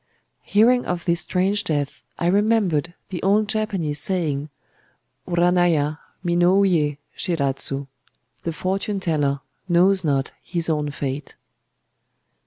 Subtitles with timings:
[0.41, 7.85] Hearing of this strange death I remembered the old Japanese saying,—Uranaiya minouyé shiradzu:
[8.41, 11.35] "The fortune teller knows not his own fate."